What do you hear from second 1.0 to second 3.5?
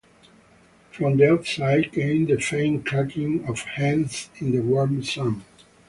the outside came the faint clucking